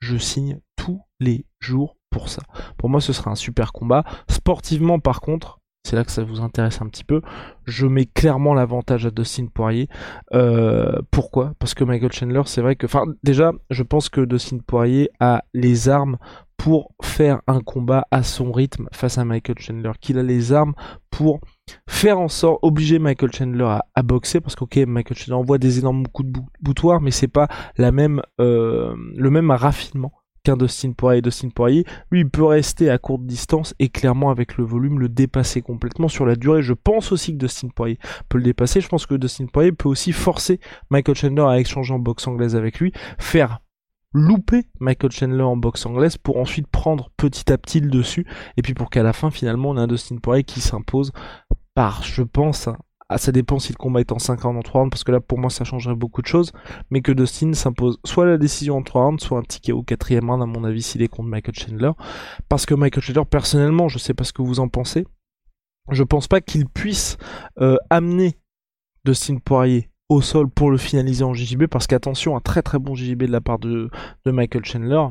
Je 0.00 0.18
signe 0.18 0.60
tous 0.76 1.00
les 1.20 1.46
jours 1.58 1.96
pour 2.10 2.28
ça. 2.28 2.42
Pour 2.76 2.90
moi, 2.90 3.00
ce 3.00 3.14
sera 3.14 3.30
un 3.30 3.34
super 3.34 3.72
combat. 3.72 4.04
Sportivement, 4.28 4.98
par 4.98 5.22
contre, 5.22 5.57
c'est 5.88 5.96
là 5.96 6.04
que 6.04 6.10
ça 6.10 6.22
vous 6.22 6.42
intéresse 6.42 6.82
un 6.82 6.86
petit 6.86 7.04
peu. 7.04 7.22
Je 7.64 7.86
mets 7.86 8.04
clairement 8.04 8.52
l'avantage 8.52 9.06
à 9.06 9.10
Dustin 9.10 9.46
Poirier. 9.46 9.88
Euh, 10.34 11.00
pourquoi? 11.10 11.54
Parce 11.58 11.72
que 11.72 11.82
Michael 11.82 12.12
Chandler, 12.12 12.42
c'est 12.44 12.60
vrai 12.60 12.76
que, 12.76 12.84
enfin, 12.84 13.04
déjà, 13.22 13.52
je 13.70 13.82
pense 13.82 14.10
que 14.10 14.20
Dustin 14.20 14.58
Poirier 14.66 15.10
a 15.18 15.44
les 15.54 15.88
armes 15.88 16.18
pour 16.58 16.92
faire 17.02 17.40
un 17.46 17.60
combat 17.60 18.06
à 18.10 18.22
son 18.22 18.52
rythme 18.52 18.88
face 18.92 19.16
à 19.16 19.24
Michael 19.24 19.58
Chandler. 19.58 19.92
Qu'il 20.00 20.18
a 20.18 20.22
les 20.22 20.52
armes 20.52 20.74
pour 21.10 21.40
faire 21.88 22.20
en 22.20 22.28
sorte, 22.28 22.58
obliger 22.62 22.98
Michael 22.98 23.32
Chandler 23.32 23.78
à, 23.94 24.02
boxer, 24.02 24.40
parce 24.40 24.56
que 24.56 24.84
Michael 24.84 25.16
Chandler 25.16 25.40
envoie 25.40 25.58
des 25.58 25.78
énormes 25.78 26.06
coups 26.08 26.30
de 26.30 26.40
boutoir, 26.60 27.00
mais 27.00 27.12
c'est 27.12 27.28
pas 27.28 27.48
euh, 27.78 28.94
le 29.16 29.30
même 29.30 29.50
raffinement 29.50 30.12
qu'un 30.48 30.56
Dustin 30.56 30.92
Poirier. 30.92 31.20
Dustin 31.20 31.50
Poirier, 31.50 31.84
lui, 32.10 32.20
il 32.20 32.30
peut 32.30 32.44
rester 32.44 32.88
à 32.88 32.96
courte 32.96 33.26
distance 33.26 33.74
et 33.78 33.90
clairement 33.90 34.30
avec 34.30 34.56
le 34.56 34.64
volume 34.64 34.98
le 34.98 35.10
dépasser 35.10 35.60
complètement 35.60 36.08
sur 36.08 36.24
la 36.24 36.36
durée. 36.36 36.62
Je 36.62 36.72
pense 36.72 37.12
aussi 37.12 37.32
que 37.32 37.38
Dustin 37.38 37.68
Poirier 37.68 37.98
peut 38.30 38.38
le 38.38 38.44
dépasser. 38.44 38.80
Je 38.80 38.88
pense 38.88 39.04
que 39.04 39.14
Dustin 39.14 39.44
Poirier 39.44 39.72
peut 39.72 39.90
aussi 39.90 40.12
forcer 40.12 40.58
Michael 40.88 41.16
Chandler 41.16 41.42
à 41.42 41.60
échanger 41.60 41.92
en 41.92 41.98
boxe 41.98 42.26
anglaise 42.26 42.56
avec 42.56 42.80
lui, 42.80 42.92
faire 43.18 43.58
louper 44.14 44.64
Michael 44.80 45.12
Chandler 45.12 45.42
en 45.42 45.58
boxe 45.58 45.84
anglaise 45.84 46.16
pour 46.16 46.38
ensuite 46.38 46.66
prendre 46.68 47.10
petit 47.18 47.52
à 47.52 47.58
petit 47.58 47.80
le 47.80 47.90
dessus 47.90 48.26
et 48.56 48.62
puis 48.62 48.72
pour 48.72 48.88
qu'à 48.88 49.02
la 49.02 49.12
fin 49.12 49.30
finalement 49.30 49.68
on 49.68 49.76
a 49.76 49.82
un 49.82 49.86
Dustin 49.86 50.16
Poirier 50.16 50.44
qui 50.44 50.62
s'impose 50.62 51.12
par 51.74 52.02
je 52.04 52.22
pense 52.22 52.70
ah, 53.10 53.16
ça 53.16 53.32
dépend 53.32 53.58
si 53.58 53.72
le 53.72 53.78
combat 53.78 54.00
est 54.00 54.12
en 54.12 54.18
5 54.18 54.42
rounds 54.42 54.56
ou 54.56 54.58
en 54.58 54.62
3 54.62 54.80
rounds, 54.82 54.90
parce 54.90 55.02
que 55.02 55.12
là, 55.12 55.20
pour 55.20 55.38
moi, 55.38 55.48
ça 55.48 55.64
changerait 55.64 55.94
beaucoup 55.94 56.20
de 56.20 56.26
choses. 56.26 56.52
Mais 56.90 57.00
que 57.00 57.10
Dustin 57.12 57.54
s'impose 57.54 57.98
soit 58.04 58.26
la 58.26 58.36
décision 58.36 58.76
en 58.76 58.82
3 58.82 59.02
rounds, 59.02 59.24
soit 59.24 59.38
un 59.38 59.42
ticket 59.42 59.72
au 59.72 59.82
quatrième 59.82 60.28
round, 60.28 60.42
à 60.42 60.46
mon 60.46 60.64
avis, 60.64 60.82
s'il 60.82 61.00
est 61.00 61.08
contre 61.08 61.28
Michael 61.28 61.54
Chandler. 61.54 61.92
Parce 62.50 62.66
que 62.66 62.74
Michael 62.74 63.02
Chandler, 63.02 63.24
personnellement, 63.24 63.88
je 63.88 63.98
sais 63.98 64.12
pas 64.12 64.24
ce 64.24 64.34
que 64.34 64.42
vous 64.42 64.60
en 64.60 64.68
pensez, 64.68 65.06
je 65.90 66.02
pense 66.02 66.28
pas 66.28 66.42
qu'il 66.42 66.66
puisse 66.66 67.16
euh, 67.60 67.76
amener 67.88 68.36
Dustin 69.06 69.38
Poirier 69.38 69.90
au 70.08 70.22
sol 70.22 70.48
pour 70.48 70.70
le 70.70 70.78
finaliser 70.78 71.22
en 71.22 71.34
JJB 71.34 71.66
parce 71.66 71.86
qu'attention 71.86 72.34
un 72.34 72.40
très 72.40 72.62
très 72.62 72.78
bon 72.78 72.94
JJB 72.94 73.24
de 73.24 73.32
la 73.32 73.42
part 73.42 73.58
de, 73.58 73.90
de 74.24 74.30
Michael 74.30 74.64
Chandler 74.64 75.02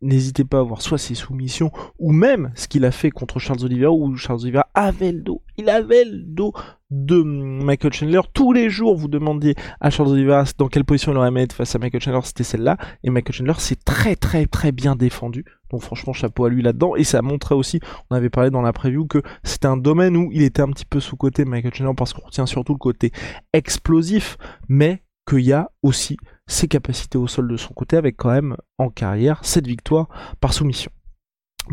n'hésitez 0.00 0.44
pas 0.44 0.60
à 0.60 0.62
voir 0.62 0.80
soit 0.80 0.96
ses 0.96 1.14
soumissions 1.14 1.70
ou 1.98 2.12
même 2.12 2.50
ce 2.54 2.66
qu'il 2.66 2.86
a 2.86 2.90
fait 2.90 3.10
contre 3.10 3.38
Charles 3.38 3.62
Oliveira 3.64 3.92
où 3.92 4.16
Charles 4.16 4.40
Oliveira 4.42 4.66
avait 4.72 5.12
le 5.12 5.20
dos 5.20 5.42
il 5.58 5.68
avait 5.68 6.04
le 6.04 6.22
dos 6.22 6.54
de 6.90 7.22
Michael 7.22 7.92
Chandler. 7.92 8.20
Tous 8.32 8.52
les 8.52 8.70
jours, 8.70 8.96
vous 8.96 9.08
demandiez 9.08 9.54
à 9.80 9.90
Charles 9.90 10.10
Oliveira 10.10 10.44
dans 10.56 10.68
quelle 10.68 10.84
position 10.84 11.12
il 11.12 11.18
aurait 11.18 11.28
aimé 11.28 11.42
être 11.42 11.52
face 11.52 11.74
à 11.74 11.78
Michael 11.78 12.00
Chandler, 12.00 12.20
c'était 12.24 12.44
celle-là. 12.44 12.76
Et 13.04 13.10
Michael 13.10 13.34
Chandler 13.34 13.54
s'est 13.58 13.76
très 13.76 14.16
très 14.16 14.46
très 14.46 14.72
bien 14.72 14.96
défendu. 14.96 15.44
Donc 15.70 15.82
franchement, 15.82 16.12
chapeau 16.12 16.46
à 16.46 16.50
lui 16.50 16.62
là-dedans. 16.62 16.96
Et 16.96 17.04
ça 17.04 17.22
montrait 17.22 17.54
aussi, 17.54 17.80
on 18.10 18.16
avait 18.16 18.30
parlé 18.30 18.50
dans 18.50 18.62
la 18.62 18.72
preview, 18.72 19.06
que 19.06 19.22
c'était 19.42 19.66
un 19.66 19.76
domaine 19.76 20.16
où 20.16 20.30
il 20.32 20.42
était 20.42 20.62
un 20.62 20.68
petit 20.68 20.86
peu 20.86 21.00
sous-côté, 21.00 21.44
Michael 21.44 21.74
Chandler, 21.74 21.94
parce 21.96 22.12
qu'on 22.12 22.24
retient 22.24 22.46
surtout 22.46 22.72
le 22.72 22.78
côté 22.78 23.12
explosif, 23.52 24.38
mais 24.68 25.02
qu'il 25.28 25.40
y 25.40 25.52
a 25.52 25.70
aussi 25.82 26.16
ses 26.46 26.68
capacités 26.68 27.18
au 27.18 27.26
sol 27.26 27.48
de 27.48 27.56
son 27.58 27.74
côté, 27.74 27.96
avec 27.98 28.16
quand 28.16 28.30
même 28.30 28.56
en 28.78 28.88
carrière 28.88 29.40
cette 29.42 29.66
victoire 29.66 30.08
par 30.40 30.54
soumission 30.54 30.90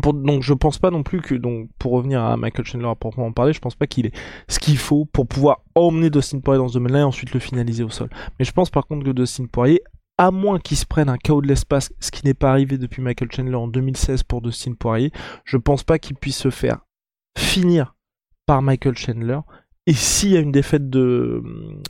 donc 0.02 0.42
je 0.42 0.54
pense 0.54 0.78
pas 0.78 0.90
non 0.90 1.02
plus 1.02 1.20
que 1.20 1.34
pour 1.78 1.92
revenir 1.92 2.22
à 2.22 2.36
Michael 2.36 2.64
Chandler 2.64 2.88
à 2.88 2.94
proprement 2.94 3.32
parler, 3.32 3.52
je 3.52 3.60
pense 3.60 3.74
pas 3.74 3.86
qu'il 3.86 4.06
ait 4.06 4.12
ce 4.48 4.58
qu'il 4.58 4.78
faut 4.78 5.04
pour 5.06 5.26
pouvoir 5.26 5.62
emmener 5.74 6.10
Dustin 6.10 6.40
Poirier 6.40 6.58
dans 6.58 6.68
ce 6.68 6.74
domaine-là 6.74 7.00
et 7.00 7.04
ensuite 7.04 7.32
le 7.32 7.40
finaliser 7.40 7.82
au 7.82 7.90
sol. 7.90 8.08
Mais 8.38 8.44
je 8.44 8.52
pense 8.52 8.70
par 8.70 8.86
contre 8.86 9.04
que 9.04 9.10
Dustin 9.10 9.46
Poirier, 9.46 9.82
à 10.18 10.30
moins 10.30 10.58
qu'il 10.58 10.76
se 10.76 10.86
prenne 10.86 11.08
un 11.08 11.18
chaos 11.18 11.42
de 11.42 11.48
l'espace, 11.48 11.92
ce 12.00 12.10
qui 12.10 12.24
n'est 12.24 12.34
pas 12.34 12.50
arrivé 12.50 12.78
depuis 12.78 13.02
Michael 13.02 13.30
Chandler 13.30 13.54
en 13.54 13.68
2016 13.68 14.22
pour 14.22 14.40
Dustin 14.40 14.74
Poirier, 14.74 15.12
je 15.44 15.56
pense 15.56 15.82
pas 15.82 15.98
qu'il 15.98 16.16
puisse 16.16 16.38
se 16.38 16.50
faire 16.50 16.80
finir 17.36 17.94
par 18.46 18.62
Michael 18.62 18.96
Chandler. 18.96 19.40
Et 19.88 19.92
s'il 19.92 20.30
y 20.30 20.36
a 20.36 20.40
une 20.40 20.52
défaite 20.52 20.90
de, 20.90 21.42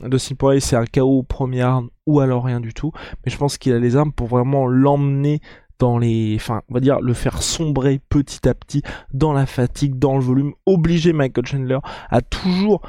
Dustin 0.03 0.35
Poirier, 0.35 0.59
c'est 0.59 0.75
un 0.75 0.85
chaos 0.85 1.19
au 1.19 1.23
premier 1.23 1.63
round 1.63 1.89
ou 2.05 2.19
alors 2.19 2.43
rien 2.43 2.59
du 2.59 2.73
tout. 2.73 2.91
Mais 3.25 3.31
je 3.31 3.37
pense 3.37 3.57
qu'il 3.57 3.73
a 3.73 3.79
les 3.79 3.95
armes 3.95 4.11
pour 4.11 4.27
vraiment 4.27 4.67
l'emmener 4.67 5.39
dans 5.79 5.97
les, 5.97 6.35
enfin, 6.35 6.61
on 6.69 6.73
va 6.73 6.79
dire 6.79 6.99
le 7.01 7.13
faire 7.13 7.41
sombrer 7.41 7.99
petit 8.09 8.47
à 8.47 8.53
petit 8.53 8.81
dans 9.13 9.33
la 9.33 9.45
fatigue, 9.45 9.97
dans 9.99 10.15
le 10.15 10.23
volume, 10.23 10.53
obliger 10.65 11.13
Michael 11.13 11.45
Chandler 11.45 11.79
à 12.09 12.21
toujours 12.21 12.81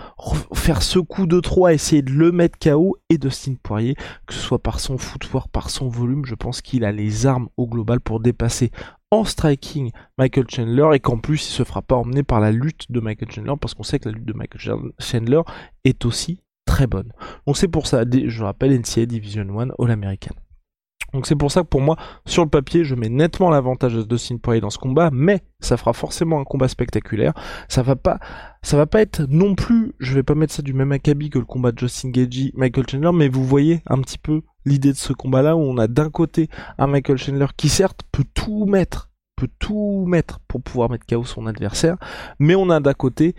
faire 0.54 0.82
ce 0.82 0.98
coup 0.98 1.26
de 1.26 1.40
3, 1.40 1.74
essayer 1.74 2.02
de 2.02 2.12
le 2.12 2.32
mettre 2.32 2.58
KO 2.58 2.96
et 3.10 3.18
Dustin 3.18 3.54
Poirier, 3.62 3.94
que 4.26 4.34
ce 4.34 4.40
soit 4.40 4.62
par 4.62 4.80
son 4.80 4.98
footwork, 4.98 5.50
par 5.50 5.70
son 5.70 5.88
volume, 5.88 6.24
je 6.24 6.34
pense 6.34 6.60
qu'il 6.62 6.84
a 6.84 6.92
les 6.92 7.26
armes 7.26 7.48
au 7.56 7.66
global 7.66 8.00
pour 8.00 8.20
dépasser 8.20 8.70
en 9.10 9.24
striking 9.24 9.90
Michael 10.18 10.46
Chandler 10.50 10.88
et 10.94 11.00
qu'en 11.00 11.18
plus 11.18 11.48
il 11.48 11.52
se 11.52 11.64
fera 11.64 11.82
pas 11.82 11.96
emmener 11.96 12.22
par 12.22 12.40
la 12.40 12.52
lutte 12.52 12.90
de 12.90 13.00
Michael 13.00 13.30
Chandler 13.30 13.54
parce 13.60 13.74
qu'on 13.74 13.82
sait 13.82 13.98
que 13.98 14.08
la 14.08 14.14
lutte 14.14 14.26
de 14.26 14.34
Michael 14.34 14.90
Chandler 14.98 15.40
est 15.84 16.04
aussi 16.04 16.40
très 16.66 16.86
bonne. 16.86 17.12
Donc 17.46 17.56
c'est 17.56 17.68
pour 17.68 17.86
ça, 17.86 18.04
je 18.10 18.44
rappelle 18.44 18.78
NCAA 18.78 19.06
Division 19.06 19.58
1 19.58 19.70
All-American. 19.78 20.34
Donc 21.12 21.26
c'est 21.26 21.36
pour 21.36 21.50
ça 21.50 21.62
que 21.62 21.66
pour 21.66 21.80
moi, 21.80 21.96
sur 22.26 22.44
le 22.44 22.50
papier, 22.50 22.84
je 22.84 22.94
mets 22.94 23.08
nettement 23.08 23.50
l'avantage 23.50 23.94
de 23.94 24.02
Dustin 24.02 24.36
Poirier 24.36 24.60
dans 24.60 24.70
ce 24.70 24.78
combat, 24.78 25.10
mais 25.12 25.42
ça 25.60 25.76
fera 25.76 25.92
forcément 25.92 26.40
un 26.40 26.44
combat 26.44 26.68
spectaculaire. 26.68 27.32
Ça 27.68 27.82
va 27.82 27.96
pas, 27.96 28.18
ça 28.62 28.76
va 28.76 28.86
pas 28.86 29.00
être 29.00 29.22
non 29.28 29.54
plus, 29.54 29.94
je 29.98 30.14
vais 30.14 30.22
pas 30.22 30.34
mettre 30.34 30.52
ça 30.52 30.62
du 30.62 30.74
même 30.74 30.92
acabit 30.92 31.30
que 31.30 31.38
le 31.38 31.46
combat 31.46 31.72
de 31.72 31.78
Justin 31.78 32.10
Gagey, 32.10 32.52
Michael 32.54 32.84
Chandler, 32.90 33.12
mais 33.14 33.28
vous 33.28 33.44
voyez 33.44 33.82
un 33.86 34.00
petit 34.00 34.18
peu 34.18 34.42
l'idée 34.64 34.92
de 34.92 34.98
ce 34.98 35.12
combat-là 35.12 35.56
où 35.56 35.60
on 35.60 35.78
a 35.78 35.86
d'un 35.86 36.10
côté 36.10 36.48
un 36.76 36.86
Michael 36.86 37.16
Chandler 37.16 37.46
qui 37.56 37.70
certes 37.70 38.02
peut 38.12 38.24
tout 38.34 38.66
mettre, 38.66 39.10
peut 39.36 39.48
tout 39.58 40.04
mettre 40.06 40.40
pour 40.40 40.62
pouvoir 40.62 40.90
mettre 40.90 41.06
KO 41.06 41.24
son 41.24 41.46
adversaire, 41.46 41.96
mais 42.38 42.54
on 42.54 42.68
a 42.68 42.80
d'un 42.80 42.94
côté 42.94 43.34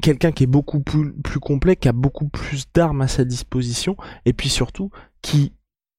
quelqu'un 0.00 0.32
qui 0.32 0.44
est 0.44 0.48
beaucoup 0.48 0.80
plus, 0.80 1.12
plus 1.12 1.40
complet, 1.40 1.76
qui 1.76 1.88
a 1.88 1.92
beaucoup 1.92 2.28
plus 2.28 2.66
d'armes 2.72 3.02
à 3.02 3.08
sa 3.08 3.24
disposition, 3.24 3.96
et 4.26 4.32
puis 4.32 4.48
surtout 4.48 4.90
qui 5.22 5.54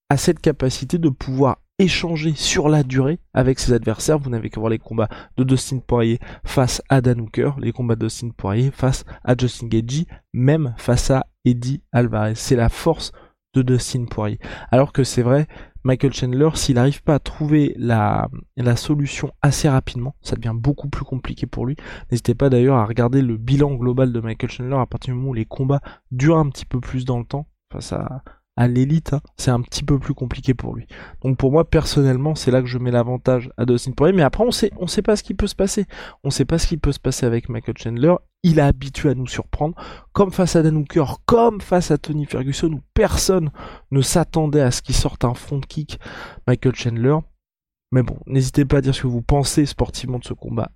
a 0.09 0.17
cette 0.17 0.39
capacité 0.39 0.97
de 0.97 1.09
pouvoir 1.09 1.57
échanger 1.79 2.33
sur 2.35 2.69
la 2.69 2.83
durée 2.83 3.19
avec 3.33 3.59
ses 3.59 3.73
adversaires. 3.73 4.19
Vous 4.19 4.29
n'avez 4.29 4.49
qu'à 4.49 4.59
voir 4.59 4.69
les 4.69 4.79
combats 4.79 5.09
de 5.37 5.43
Dustin 5.43 5.79
Poirier 5.79 6.19
face 6.43 6.81
à 6.89 7.01
Dan 7.01 7.21
Hooker, 7.21 7.51
les 7.59 7.71
combats 7.71 7.95
de 7.95 8.05
Dustin 8.05 8.29
Poirier 8.29 8.71
face 8.71 9.03
à 9.23 9.35
Justin 9.37 9.67
Gagey, 9.67 10.05
même 10.33 10.73
face 10.77 11.11
à 11.11 11.25
Eddie 11.43 11.81
Alvarez. 11.91 12.35
C'est 12.35 12.55
la 12.55 12.69
force 12.69 13.11
de 13.53 13.61
Dustin 13.61 14.05
Poirier. 14.05 14.39
Alors 14.71 14.93
que 14.93 15.03
c'est 15.03 15.21
vrai, 15.21 15.47
Michael 15.83 16.13
Chandler, 16.13 16.49
s'il 16.55 16.75
n'arrive 16.75 17.03
pas 17.03 17.15
à 17.15 17.19
trouver 17.19 17.75
la, 17.77 18.29
la 18.57 18.75
solution 18.75 19.31
assez 19.41 19.69
rapidement, 19.69 20.15
ça 20.21 20.35
devient 20.35 20.55
beaucoup 20.55 20.89
plus 20.89 21.05
compliqué 21.05 21.45
pour 21.45 21.65
lui. 21.65 21.75
N'hésitez 22.09 22.35
pas 22.35 22.49
d'ailleurs 22.49 22.77
à 22.77 22.85
regarder 22.85 23.21
le 23.21 23.37
bilan 23.37 23.75
global 23.75 24.11
de 24.11 24.19
Michael 24.19 24.49
Chandler 24.49 24.77
à 24.77 24.85
partir 24.85 25.13
du 25.13 25.19
moment 25.19 25.31
où 25.31 25.35
les 25.35 25.45
combats 25.45 25.81
durent 26.11 26.37
un 26.37 26.49
petit 26.49 26.65
peu 26.65 26.79
plus 26.79 27.05
dans 27.05 27.19
le 27.19 27.25
temps 27.25 27.47
face 27.71 27.93
à, 27.93 28.23
à 28.57 28.67
l'élite, 28.67 29.13
hein, 29.13 29.21
c'est 29.37 29.51
un 29.51 29.61
petit 29.61 29.83
peu 29.83 29.99
plus 29.99 30.13
compliqué 30.13 30.53
pour 30.53 30.75
lui. 30.75 30.87
Donc 31.21 31.37
pour 31.37 31.51
moi 31.51 31.69
personnellement, 31.69 32.35
c'est 32.35 32.51
là 32.51 32.61
que 32.61 32.67
je 32.67 32.77
mets 32.77 32.91
l'avantage 32.91 33.49
à 33.57 33.65
Dustin 33.65 33.91
Poirier. 33.91 34.15
Mais 34.15 34.23
après, 34.23 34.43
on 34.45 34.51
sait, 34.51 34.71
on 34.77 34.87
sait 34.87 35.01
pas 35.01 35.15
ce 35.15 35.23
qui 35.23 35.33
peut 35.33 35.47
se 35.47 35.55
passer. 35.55 35.85
On 36.23 36.29
sait 36.29 36.45
pas 36.45 36.57
ce 36.57 36.67
qui 36.67 36.77
peut 36.77 36.91
se 36.91 36.99
passer 36.99 37.25
avec 37.25 37.49
Michael 37.49 37.77
Chandler. 37.77 38.15
Il 38.43 38.59
est 38.59 38.61
habitué 38.61 39.09
à 39.09 39.15
nous 39.15 39.27
surprendre, 39.27 39.75
comme 40.13 40.31
face 40.31 40.55
à 40.55 40.61
Dan 40.61 40.77
Hooker, 40.77 41.17
comme 41.25 41.61
face 41.61 41.91
à 41.91 41.97
Tony 41.97 42.25
Ferguson, 42.25 42.71
où 42.71 42.81
personne 42.93 43.49
ne 43.91 44.01
s'attendait 44.01 44.61
à 44.61 44.71
ce 44.71 44.81
qu'il 44.81 44.95
sorte 44.95 45.25
un 45.25 45.33
front 45.33 45.59
kick. 45.59 45.99
Michael 46.47 46.75
Chandler. 46.75 47.17
Mais 47.91 48.03
bon, 48.03 48.17
n'hésitez 48.25 48.65
pas 48.65 48.77
à 48.77 48.81
dire 48.81 48.95
ce 48.95 49.01
que 49.01 49.07
vous 49.07 49.21
pensez 49.21 49.65
sportivement 49.65 50.19
de 50.19 50.25
ce 50.25 50.33
combat 50.33 50.71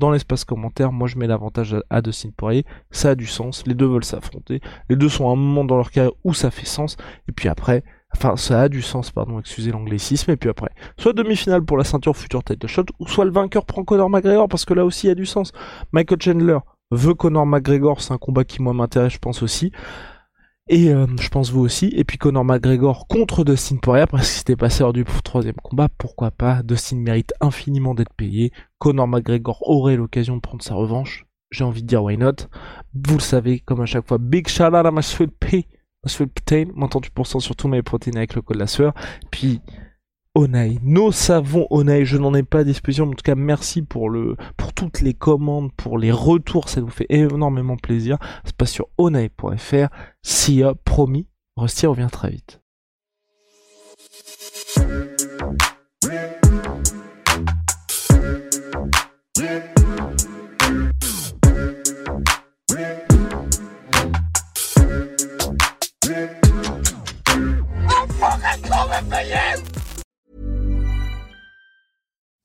dans 0.00 0.10
l'espace 0.10 0.44
commentaire, 0.44 0.90
moi 0.92 1.06
je 1.06 1.18
mets 1.18 1.26
l'avantage 1.26 1.76
à 1.90 2.00
Dustin 2.00 2.30
Poirier, 2.34 2.64
ça 2.90 3.10
a 3.10 3.14
du 3.14 3.26
sens, 3.26 3.64
les 3.66 3.74
deux 3.74 3.86
veulent 3.86 4.02
s'affronter, 4.02 4.60
les 4.88 4.96
deux 4.96 5.10
sont 5.10 5.28
à 5.28 5.32
un 5.32 5.36
moment 5.36 5.64
dans 5.64 5.76
leur 5.76 5.90
carrière 5.90 6.12
où 6.24 6.32
ça 6.32 6.50
fait 6.50 6.66
sens, 6.66 6.96
et 7.28 7.32
puis 7.32 7.48
après, 7.50 7.84
enfin 8.16 8.36
ça 8.36 8.62
a 8.62 8.68
du 8.70 8.80
sens, 8.80 9.10
pardon, 9.10 9.38
excusez 9.38 9.70
l'anglicisme, 9.70 10.30
et 10.30 10.36
puis 10.36 10.48
après, 10.48 10.70
soit 10.96 11.12
demi-finale 11.12 11.62
pour 11.62 11.76
la 11.76 11.84
ceinture 11.84 12.16
future 12.16 12.42
title 12.42 12.66
shot, 12.66 12.86
ou 12.98 13.06
soit 13.06 13.26
le 13.26 13.30
vainqueur 13.30 13.66
prend 13.66 13.84
Conor 13.84 14.08
McGregor, 14.08 14.48
parce 14.48 14.64
que 14.64 14.72
là 14.72 14.86
aussi 14.86 15.06
il 15.06 15.10
y 15.10 15.12
a 15.12 15.14
du 15.14 15.26
sens. 15.26 15.52
Michael 15.92 16.20
Chandler 16.22 16.58
veut 16.90 17.14
Conor 17.14 17.44
McGregor, 17.44 18.00
c'est 18.00 18.14
un 18.14 18.18
combat 18.18 18.44
qui 18.44 18.62
moi 18.62 18.72
m'intéresse, 18.72 19.12
je 19.12 19.18
pense 19.18 19.42
aussi. 19.42 19.70
Et 20.72 20.94
euh, 20.94 21.08
je 21.20 21.28
pense 21.30 21.50
vous 21.50 21.62
aussi. 21.62 21.92
Et 21.96 22.04
puis 22.04 22.16
Conor 22.16 22.44
McGregor 22.44 23.08
contre 23.08 23.44
Dustin 23.44 23.78
Poirier, 23.78 24.06
parce 24.06 24.28
qu'il 24.28 24.38
s'était 24.38 24.54
passé 24.54 24.84
hors 24.84 24.92
du 24.92 25.04
troisième 25.24 25.56
combat, 25.56 25.88
pourquoi 25.98 26.30
pas? 26.30 26.62
Dustin 26.62 26.94
mérite 26.96 27.34
infiniment 27.40 27.92
d'être 27.92 28.14
payé. 28.14 28.52
Conor 28.78 29.08
McGregor 29.08 29.68
aurait 29.68 29.96
l'occasion 29.96 30.36
de 30.36 30.40
prendre 30.40 30.62
sa 30.62 30.76
revanche. 30.76 31.26
J'ai 31.50 31.64
envie 31.64 31.82
de 31.82 31.88
dire 31.88 32.04
why 32.04 32.16
not? 32.16 32.46
Vous 32.94 33.14
le 33.14 33.20
savez, 33.20 33.58
comme 33.58 33.80
à 33.80 33.86
chaque 33.86 34.06
fois, 34.06 34.18
big 34.18 34.46
shout 34.46 34.62
out 34.62 34.86
à 34.86 34.92
ma 34.92 35.00
P, 35.40 35.66
ma 36.04 36.26
Pain, 36.46 36.64
moins 36.72 36.86
38% 36.86 37.40
sur 37.40 37.56
tous 37.56 37.66
mes 37.66 37.82
protéines 37.82 38.18
avec 38.18 38.36
le 38.36 38.42
code 38.42 38.54
de 38.54 38.60
la 38.60 38.68
sueur? 38.68 38.94
Puis 39.32 39.60
Onai. 40.40 40.78
Nous 40.82 41.12
savons 41.12 41.66
Onai, 41.68 42.06
je 42.06 42.16
n'en 42.16 42.32
ai 42.32 42.42
pas 42.42 42.60
à 42.60 42.64
disposition, 42.64 43.04
en 43.04 43.10
tout 43.10 43.22
cas 43.22 43.34
merci 43.34 43.82
pour 43.82 44.08
le 44.08 44.36
pour 44.56 44.72
toutes 44.72 45.02
les 45.02 45.12
commandes, 45.12 45.70
pour 45.76 45.98
les 45.98 46.10
retours, 46.10 46.70
ça 46.70 46.80
nous 46.80 46.88
fait 46.88 47.04
énormément 47.10 47.76
plaisir. 47.76 48.16
C'est 48.44 48.56
pas 48.56 48.64
sur 48.64 48.88
onai.fr. 48.96 49.88
Si 50.22 50.62
promis, 50.86 51.26
Rusty 51.58 51.86
revient 51.86 52.08
très 52.10 52.30
vite. 52.30 52.59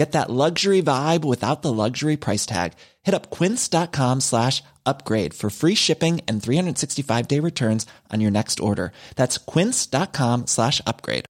Get 0.00 0.12
that 0.12 0.30
luxury 0.30 0.80
vibe 0.80 1.26
without 1.26 1.60
the 1.60 1.70
luxury 1.70 2.16
price 2.16 2.46
tag. 2.46 2.72
Hit 3.02 3.14
up 3.14 3.28
quince.com 3.28 4.20
slash 4.20 4.62
upgrade 4.86 5.34
for 5.34 5.50
free 5.50 5.74
shipping 5.74 6.22
and 6.26 6.40
365-day 6.40 7.38
returns 7.38 7.84
on 8.10 8.22
your 8.22 8.30
next 8.30 8.60
order. 8.60 8.92
That's 9.16 9.36
quince.com 9.36 10.46
slash 10.46 10.80
upgrade. 10.86 11.26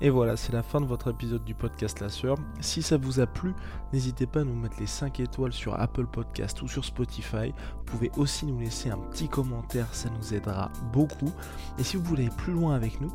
Et 0.00 0.10
voilà, 0.10 0.36
c'est 0.36 0.52
la 0.52 0.64
fin 0.64 0.80
de 0.80 0.86
votre 0.86 1.10
épisode 1.10 1.44
du 1.44 1.54
podcast 1.54 2.00
La 2.00 2.08
Sueur. 2.08 2.36
Si 2.60 2.82
ça 2.82 2.96
vous 2.96 3.20
a 3.20 3.26
plu, 3.26 3.54
n'hésitez 3.92 4.26
pas 4.26 4.40
à 4.40 4.44
nous 4.44 4.56
mettre 4.56 4.78
les 4.80 4.86
5 4.86 5.20
étoiles 5.20 5.52
sur 5.52 5.78
Apple 5.80 6.06
Podcast 6.06 6.60
ou 6.62 6.68
sur 6.68 6.84
Spotify. 6.84 7.54
Vous 7.76 7.84
pouvez 7.84 8.10
aussi 8.16 8.44
nous 8.44 8.58
laisser 8.58 8.90
un 8.90 8.98
petit 8.98 9.28
commentaire, 9.28 9.86
ça 9.92 10.10
nous 10.10 10.34
aidera 10.34 10.70
beaucoup. 10.92 11.32
Et 11.78 11.84
si 11.84 11.96
vous 11.96 12.02
voulez 12.02 12.24
aller 12.26 12.36
plus 12.36 12.52
loin 12.52 12.74
avec 12.74 13.00
nous, 13.00 13.12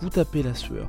vous 0.00 0.10
tapez 0.10 0.42
La 0.42 0.54
Sueur 0.54 0.88